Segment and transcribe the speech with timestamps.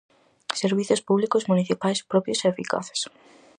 [0.61, 2.99] Servizos públicos municipais propios e eficaces.